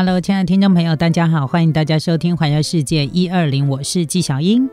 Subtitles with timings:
[0.00, 4.70] Hello，亲爱的听众朋友，大家好，欢迎大家收听《环游世界一二零》，我是纪晓英。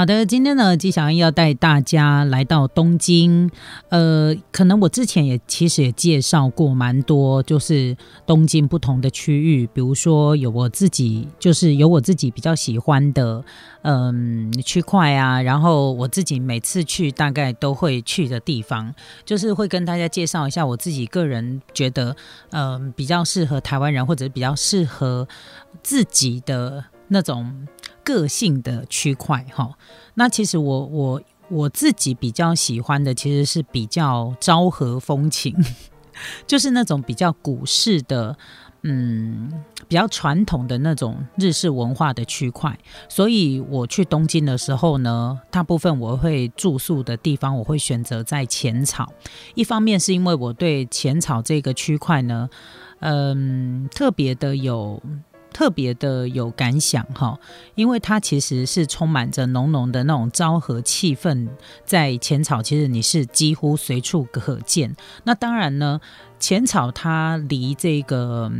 [0.00, 3.50] 好的，今天呢，纪小英要带大家来到东京。
[3.90, 13.44] 呃，可能我之前也其实也介绍过蛮多，就是东京不同的区域，比如说有我自己，就是有我自己比较喜欢的
[13.82, 18.94] 嗯区块啊，然后我自己每次去大概都会去的地方，
[19.26, 22.16] 就是会跟大家介绍一下我自己个人觉得
[22.52, 25.28] 嗯比较适合台湾人或者比较适合
[25.82, 27.68] 自己的那种。
[28.04, 29.76] 个性的区块哈，
[30.14, 35.56] 那其实我我我自己比较喜欢的其实是比较昭和风情，
[36.46, 38.36] 就是那种比较古式的，
[38.82, 39.52] 嗯，
[39.88, 42.78] 比较传统的那种日式文化的区块。
[43.08, 49.12] 所以我去东京的时候呢，大部分我会住宿的地方，我会选择在浅草。
[49.54, 52.48] 一方面是因为我对浅草这个区块呢，
[53.00, 55.02] 嗯，特别的有。
[55.52, 57.38] 特别的有感想哈，
[57.74, 61.48] 因为它其实是充满着浓浓的那种昭和气氛，
[61.84, 64.94] 在浅草其实你是几乎随处可见。
[65.24, 66.00] 那当然呢。
[66.40, 68.50] 浅草它离这个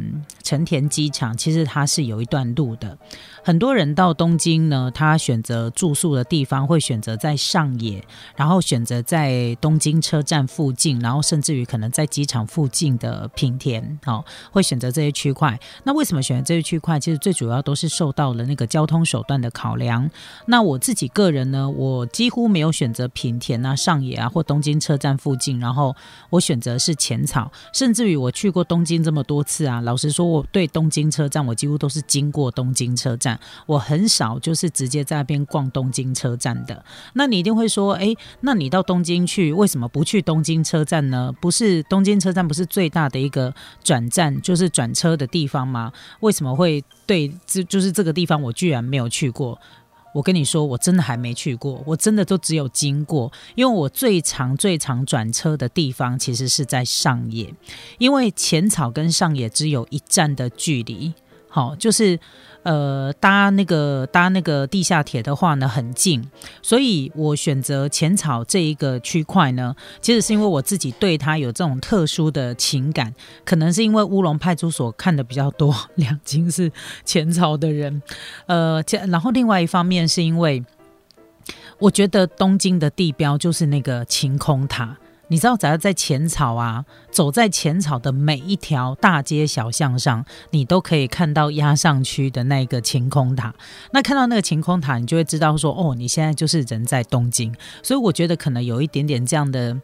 [0.45, 2.97] 成田机场其实它是有一段路的。
[3.43, 8.05] 很多人到东京呢，他选择住宿的地方会选择在上野，
[8.37, 15.59] 然后选择在东京车站附近，然后甚至于可能在机场附近的平田，哦，会选择这些区块。
[15.85, 17.01] 那为什么选择这些区块？
[17.01, 20.09] 其实最主要都是受到了那个交通手段的考量。
[20.45, 25.97] 那我自己个人呢，我几乎没有选择平田啊、上野啊或东京车站附近，然后
[26.29, 27.51] 我选择是浅草。
[27.73, 36.85] 甚至于我去过东京这么多次啊，老实说，我对东京车站，我几乎都是经过东京车站，我很少就是直接在那边逛东京车站的。
[37.15, 41.33] 那你一定会说，哎，那你到东京去，为什么不去东京车站呢？
[41.41, 45.93] 不是东京车站不是最大的一个转站，就是转车的地方吗？
[46.21, 49.59] 为什么会对这就是这个地方我居然没有去过？
[50.13, 57.55] 我跟你说，我真的还没去过，我真的都只有经过，因为我最长最长转车的地方其实是在上野，
[57.99, 61.13] 因为浅草跟上野只有一站的距离，
[61.51, 62.19] 好，就是。
[62.63, 66.23] 呃，搭那个搭那个地下铁的话呢，很近，
[66.61, 73.15] 所以我选择浅草这一个区块呢，其实是因为我自己对它有这种特殊的情感，
[73.47, 76.71] 可能是因为乌龙派出所看的比较多， 两京是
[77.03, 78.03] 浅草的人，
[78.45, 80.63] 呃，然后另外一方面是因为
[81.79, 84.95] 我觉得东京的地标就是那个晴空塔。
[85.31, 93.55] 你知道，只要在浅草啊，走在浅草的每一条大街小巷上，你都可以看到压上去的那个晴空塔。
[93.93, 97.55] 那看到那个晴空塔，你就会知道说，哦，你现在就是人在东京。
[97.81, 99.81] 所以我觉得可能有一点点这样的、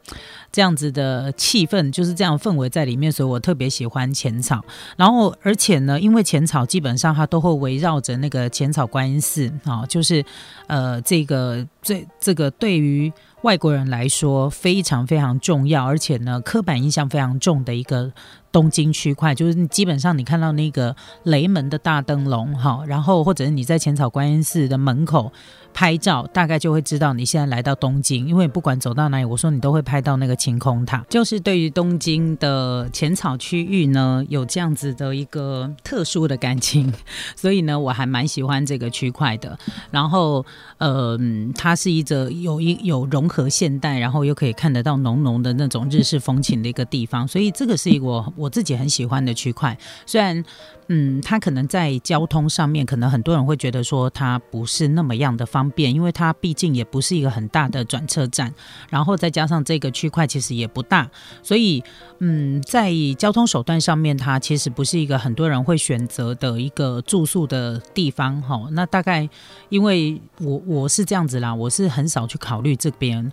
[0.50, 3.12] 这样子的气氛，就是这样氛围在里面。
[3.12, 4.60] 所以我特别喜欢浅草。
[4.96, 10.24] 然后，而且呢，因为浅草基本上它都会围绕着那个浅草观音寺啊，就是
[10.66, 13.12] 呃，这个这这个对于。
[13.42, 18.12] 外国人来说非常非常重要，而且呢，刻板印象非常重的一个
[18.56, 25.30] 东京区块，就是基本上你看到那个雷门的大灯笼，哈，然后或者是你在浅草观音寺的门口。
[25.78, 31.04] 拍照大概就会知道你现在来到东京，因为不管走到哪里，我说你都会拍到那个晴空塔。
[31.06, 36.90] 就是对于东京的浅草区域呢，有这样子的一个特殊的感情，
[37.36, 39.58] 所以呢，我还蛮喜欢这个区块的。
[39.90, 40.46] 然后，
[40.78, 41.18] 呃，
[41.54, 49.76] 它是一个有一有融合现代，然后又可以看得到浓浓的那种日式风情的一个地方，所以这个是一个我我自己很喜欢的区块。
[50.06, 50.44] 虽然。
[50.88, 58.54] 嗯，它可能在交通上面，可能很多人会觉得说它不是那么样的方便，因为它毕竟也不是一个很大的转车站，
[58.88, 61.10] 然后再加上这个区块其实也不大，
[61.42, 61.82] 所以
[62.20, 68.68] 嗯，在交通手段上面，它其实不是一个很多人会选择的一个住宿的地方哈。
[68.70, 69.28] 那大概
[69.70, 73.32] 因为我我是这样子啦，我是很少去考虑这边，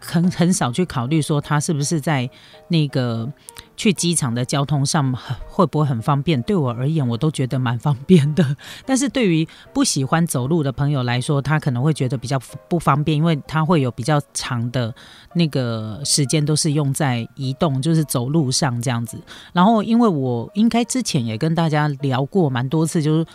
[0.00, 2.28] 很很少去考虑说它是不是在
[2.66, 3.32] 那个。
[3.80, 5.10] 去机场的交通上
[5.48, 6.42] 会不会很方便？
[6.42, 8.54] 对我而言，我都觉得蛮方便的。
[8.84, 12.38] 但是对于不喜欢走路的朋友来说，他可能会觉得比较
[12.68, 14.94] 不方便，因为他会有比较长的
[15.32, 19.18] 那个时间都是用在移动，就是走路上这样子。
[19.54, 23.26] 然后，因为我应该之前也跟大家聊过蛮多次，就是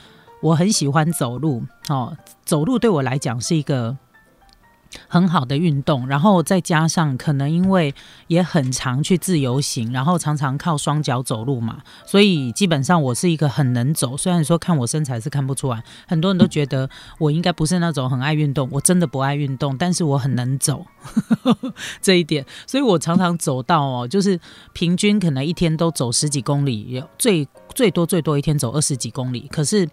[0.44, 2.16] 我很喜欢走路哦，
[2.46, 3.98] 走路对我来讲是一个。
[5.08, 7.94] 很好的运动，然后再加上可能因为
[8.28, 14.18] 也很常去自由行，然后常常靠双脚走路嘛，所以基本上我是一个很能走。
[14.18, 16.90] 虽然说看我身材是看不出来，很多人都觉得
[17.20, 20.86] 我应该不是那种很爱运动，我真的不爱运动，但是我很能走
[22.02, 24.40] 这一点，所以我常常走到哦，就是
[24.74, 29.88] 平均可能一天都走十几公里，有最最多最多一天走二十几公里，可是。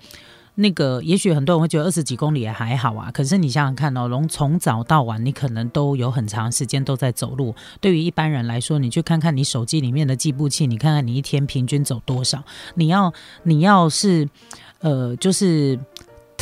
[0.57, 3.11] 那个，也许很多人会觉得二十几公里也还好啊。
[3.11, 7.55] 可是你想想看哦，从从早到晚，你可能都有很长时间都在走路。
[7.81, 12.45] 对于一般人来说，你去看看你手机里面的计步器，你看看你一天平均走多少。
[12.75, 13.13] 你要，
[13.45, 14.29] 你要是，
[14.81, 15.79] 呃，就是。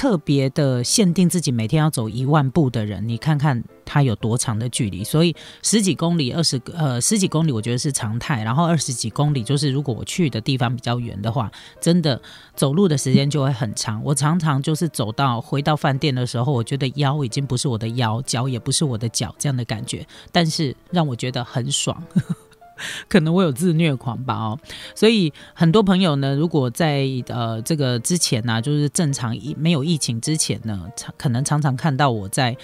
[0.01, 5.05] 特别的限定自己每天要走一万步的人，你看看他有多长的距离。
[5.05, 8.43] 所以十几公里、二十呃十几公里，我觉得是常态。
[8.43, 11.53] 然后二十几公里，就是如果我去的地方比较远的话，
[11.83, 12.19] 真的
[12.57, 14.03] 走路的时间就会很长。
[14.03, 22.03] 我常常就是走到回到饭店的时候，我觉得腰已经不是我的腰，脚也不是我的脚这样的感觉，但是让我觉得很爽。
[23.09, 24.59] 可能我有自虐狂吧哦，
[24.95, 32.57] 所以很多朋友呢，如果在呃这个之前呢，就是正常没有疫情之前呢，常可能常常看到我在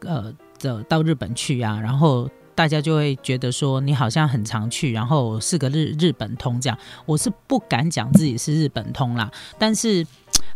[0.00, 6.78] 呃的到日本去啊，然后大家就会觉得说你好像很常去，然后是个日日本通这样。
[7.04, 10.06] 我是不敢讲自己是日本通啦，但是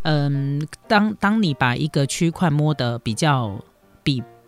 [0.02, 3.60] 嗯，当当你把一个区块摸得比较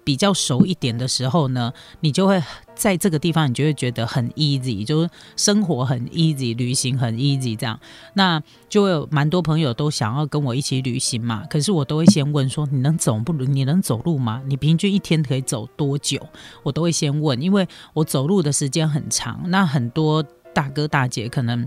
[0.05, 0.17] 比。
[0.23, 2.41] 较熟一点的时候呢，你就会
[2.77, 7.81] 在这个地方，你就会觉得很 easy，就是生活很 easy，旅行很 easy，这样，
[8.15, 11.43] 那就有蛮多朋友都想要跟我一起旅行嘛。
[11.51, 13.33] 可是我都会先问说，你能走不？
[13.33, 14.41] 你能走路吗？
[14.47, 16.25] 你平均一天可以走多久？
[16.63, 19.41] 我都会先问，因为我走路的时间很长。
[19.47, 20.23] 那很多
[20.55, 21.67] 大哥大姐可能。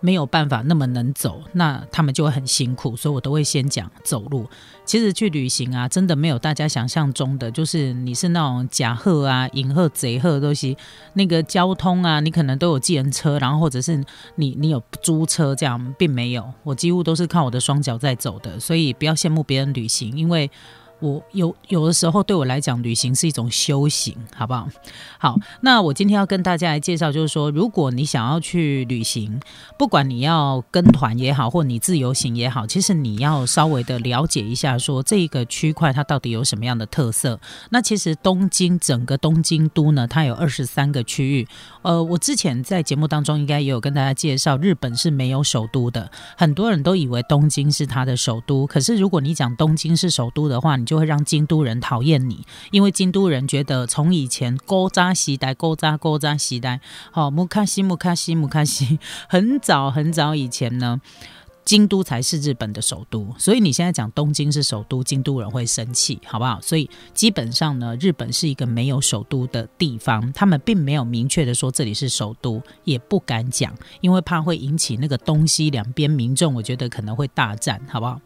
[0.00, 4.46] 没有办法那么能走，那他们就会很辛苦，所以我都会先讲走路。
[4.84, 10.76] 其实去旅行啊，真的没有大家想象中的，就是你是那种假鹤啊、银鹤、贼鹤东西，
[11.12, 14.02] 那个交通啊，你可能都有计程车，然后或者是
[14.34, 16.52] 你你有租车这样，并没有。
[16.64, 20.50] 我几乎都是靠我的双脚在走的，所以不要羡慕别人旅行，因为。
[21.00, 24.68] 我有有的时候对我来讲，旅行是一种修行，好不好？
[25.18, 29.40] 好，那我今天要跟大家来介绍，就是说，如果你想要去旅行，
[29.78, 37.40] 不管你要跟团也好，或你自由行也好，其实你要稍微的了解一下，说这个区块它到底有什么样的特色。
[37.70, 41.48] 那其实东京整个东京都呢，它有二十三个区域。
[41.82, 48.66] 呃，我之前在节目当中应该也有跟大家介绍，日本是没有首都的，很多人都以为东京是它的首都。
[48.66, 56.80] 可是如果你讲东京是首都的话，你就会让京都人讨厌你，因为京都人觉得从以前勾扎西代、勾扎勾扎西代，
[57.12, 58.98] 好木卡西木卡西木卡西，
[59.30, 61.00] 很早很早以前呢，
[61.64, 63.32] 京都才是日本的首都。
[63.38, 66.60] 所以你现在讲东京是首都，京都人会生气，好不好？
[66.60, 78.20] 所以基本上呢，日本是一个没有首都的地方，他们并没有明确的说这里是首都，也不敢讲，因为怕会引起那个东西两边民众，我觉得可能会大战，好不好？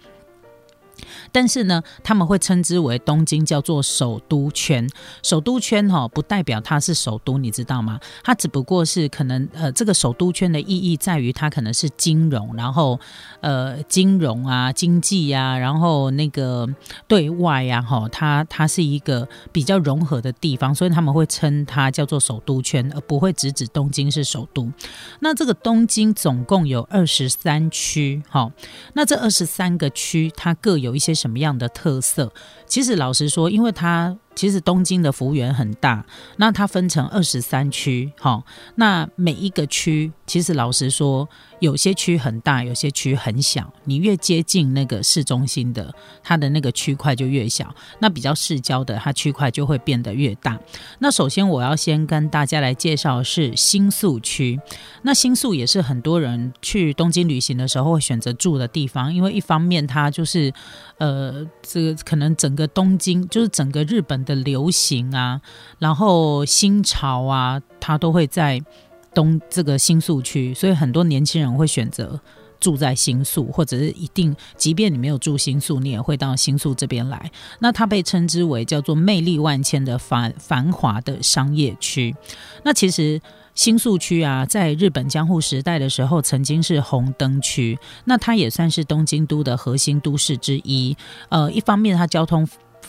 [1.33, 4.89] 但是呢，他们会称之为东京叫做首都圈。
[5.23, 7.99] 首都圈哈，不代表它是首都，你知道吗？
[8.23, 13.01] 它只不过是可能呃，这个首都圈的意义在于它可能是金融，然后
[13.41, 16.69] 呃，金融啊，经济呀，然后那个
[17.09, 24.71] 对外呀，哈，它它是一个比较融合的地方，所以他们会称它叫做首都圈，而不会只指东京是首都。
[25.21, 28.53] 那这个东京总共有二十三区，哈，
[28.93, 30.75] 那这二十三个区它各。
[30.85, 32.33] 有一些什么样的特色？
[32.67, 34.17] 其实老实说，因为它。
[34.35, 36.05] 其实东京的服务员很大，
[36.39, 38.43] 那它分成二十三区，哈，
[38.75, 41.29] 那每一个区，其实老实说，
[41.65, 43.73] 有些区很大，有些区很小。
[43.85, 47.67] 你越接近那个市中心的，它的那个区块就越小；
[48.01, 50.59] 那比较市郊的，它区块就会变得越大。
[50.99, 54.59] 那首先我要先跟大家来介绍是新宿区，
[55.03, 60.53] 那新宿也是很多人去东京旅行的时候会选择住的地方，因为一方面它就是，
[60.99, 64.15] 呃，这个可能整个东京就是整个日本。
[64.25, 65.39] 的流行啊，
[65.79, 68.59] 然后新潮啊，它都会在
[69.15, 72.21] 东这个新宿区，所以很多年轻人会选择
[72.61, 77.31] 住在新宿，或者是一定，即便你没有住新宿，你也会到新宿这边来。
[77.61, 82.15] 那它被称之为叫做魅力万千的繁繁华的商业区。
[82.63, 83.21] 那其实
[83.55, 90.97] 新宿区啊，在日本江户时代的时候，曾经是红灯区，那它也算是东京都的核心都市之一。
[91.29, 92.47] 呃，一方面它交通。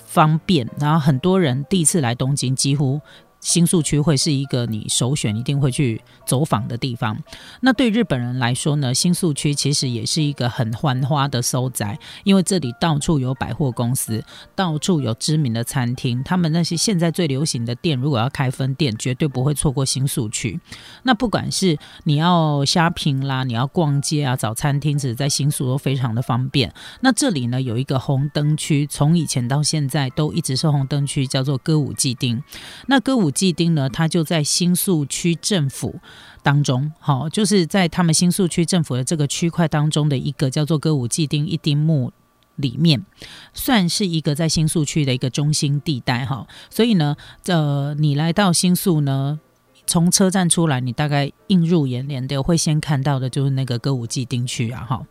[0.08, 3.02] 方便，然后很多人第一次来东京，几乎
[3.46, 7.16] 新宿区会是一个你首选一定会去走访的地方。
[7.62, 14.24] 那对日本人来说呢，新宿区其实也是一个很繁花的收宅，因为这里到处有百货公司，
[14.56, 16.24] 到处有知名的餐厅。
[16.24, 20.60] 他们那些现在最流行的店，如果要开分店，绝对不会错过新宿区。
[21.04, 26.74] 那不管是你要虾平啦，你要逛街啊，找餐厅，只在新宿都非常的方便。
[27.02, 32.42] 那这里呢，有一个红灯区，从以前到现在都一直是红灯区，叫做歌舞伎町。
[32.88, 36.00] 那歌舞伎町呢，它就在新宿区政府
[36.42, 42.12] 当中，好，就是在他们新宿区政府的这个区块当中的一个叫做歌舞伎町一丁目
[42.56, 43.06] 里面，
[43.54, 46.48] 算是一个在新宿区的一个中心地带哈。
[46.70, 47.16] 所以呢，
[47.46, 49.40] 呃，你来到新宿呢。
[49.88, 55.06] 从车站出来，你大概映入眼帘的会先看到的就是那个歌舞伎町区啊，哈。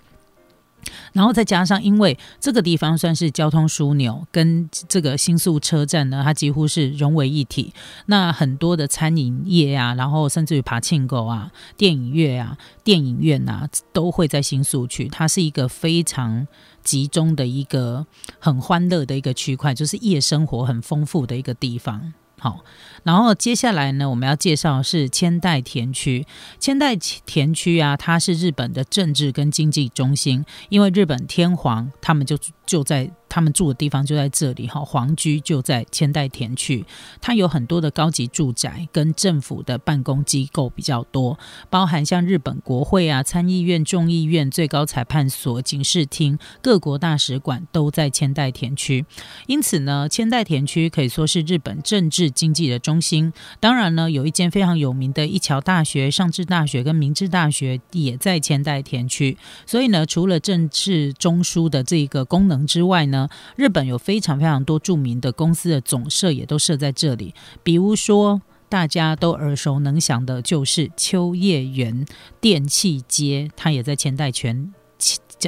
[1.13, 7.73] 然后再加上，因为这个地方算是交通枢纽，跟这个新宿车站呢，它几乎是融为一体。
[8.07, 15.09] 那很多的餐饮业啊，然后甚至于爬庆狗啊、电影院啊、电影院啊，都会在新宿区。
[15.09, 16.47] 它是一个非常
[16.83, 18.07] 集中的一个
[18.39, 22.13] 很欢乐的一个区块，就是夜生活很丰富的一个地方。
[22.45, 22.63] 好，
[23.05, 26.27] 然后接下来呢，我们要介绍是千代田区。
[26.61, 32.37] 千代田区啊，它是日本的政治跟经济中心，因为日本天皇他们就
[32.67, 33.11] 就在。
[33.35, 36.85] 他们住的地方就在这里哈，皇居就在千代田区，
[37.21, 41.37] 它有很多的高级住宅跟政府的办公机构比较多，
[41.69, 49.05] 包含像日本国会啊、参议院、众议院、最高裁判所、警视厅、各国大使馆都在千代田区。
[49.49, 53.33] 因此呢，千代田区可以说是日本政治经济的中心。
[53.59, 59.37] 当然呢，有一间非常有名的一桥大学、上智大学跟明治大学也在千代田区。
[59.67, 63.24] 所以呢，除了政治中枢的这个功能之外呢，
[63.57, 72.05] 日本有非常非常多著名的公司的总社也都设在这里，比如说大家都耳熟能详的，就是秋叶原
[72.41, 74.73] 电器街，它也在千代泉。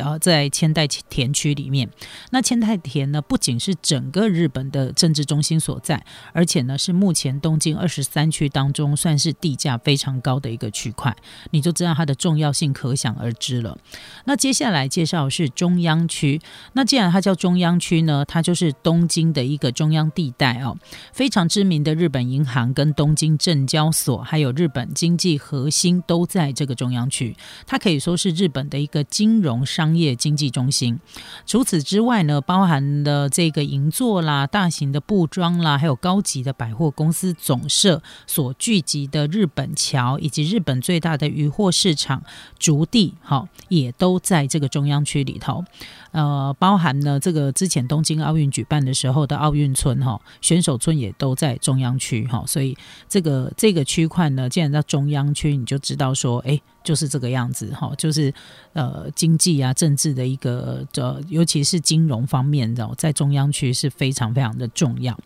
[0.01, 1.89] 呃，在千代田区里面，
[2.31, 11.17] 那千代田呢，不仅是整个日本的政治中心所在，而且呢，是目前东京二十三区当中算是地价非常高的一个区块，
[11.51, 13.79] 你就知道它的重要性可想而知了。
[14.27, 16.41] 那接下来介绍是中央区，
[16.75, 20.77] 那既然它叫中央区呢，它就是东京的一个中央地带哦，
[21.13, 27.35] 非常知名的日本银行跟东京证交所，还有日本经济核心都在这个中央区，
[27.67, 29.86] 它可以说是日本的一个金融商。
[29.87, 30.99] 商业经济中心。
[31.47, 42.21] 除此之外呢，包含的这个银座啦、大型的布庄啦，还有高级的百货公司总社所聚集的日本桥，以及日本最大的渔货市场
[42.59, 45.65] 竹地，好，也都在这个中央区里头。
[46.11, 52.77] 呃，包含了这个之前东京奥运举办的时候的奥运村哈，选手村也都在中央区哈，所以
[53.09, 56.61] 这个这个区块呢，既然在中央区，你就知道说，哎。
[56.87, 58.33] 就是这个样子哈，就是
[58.73, 65.19] 呃经济啊、政治的一个呃，尤其是金融方面的，在中央区是非常非常的重要。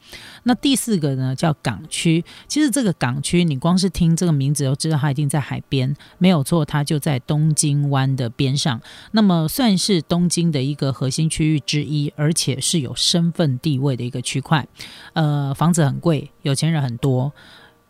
[0.45, 2.25] 那第四个呢，叫港区。
[2.49, 8.81] 其实这个港区，你光是听这个名字就知道它一定在海边，没有错，它就在东京湾的边上。
[9.11, 14.67] 那么算是东京的一个核心区域之一，而且是有身份地位的一个区块。
[15.13, 17.31] 呃，房子很贵，有钱人很多。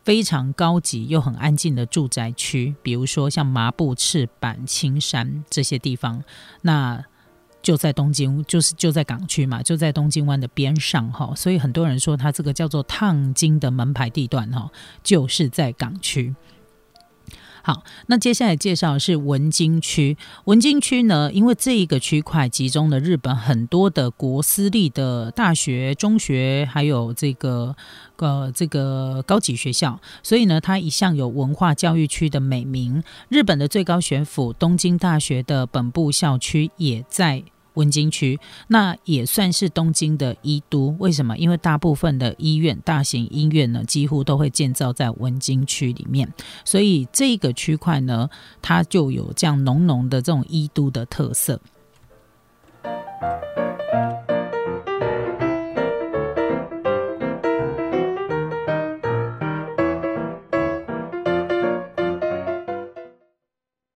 [0.05, 6.23] 非常高级又很安静的住宅区，比如说像麻布、赤坂、青山这些地方，
[6.63, 7.05] 那
[7.63, 11.35] 就在东京，就是就在港区嘛，就在东京湾的边上哈。
[11.37, 14.71] 所以很多人说它这个叫做烫金的门牌地段哈，
[15.03, 16.35] 就是在港区。
[17.63, 20.17] 好，那接下来介绍的是文京区。
[20.45, 27.77] 文京区呢，因为这一个区块集中了日本很多的国私立的大学、中学，还有这个
[28.17, 33.03] 呃这个高级学校，所以呢，它一向有文化教育区的美名。
[33.29, 37.45] 日本的最高学府东京大学的本部校区也在。
[37.75, 40.97] 文京区，那也算是东京的医都。
[40.99, 41.37] 为什么？
[41.39, 46.33] 因为大部分的医院、大型医院呢，几乎都会建造在文京区里面。
[46.65, 48.29] 所以这个区块呢，
[48.61, 51.61] 它就有这样浓浓的这种医都的特色。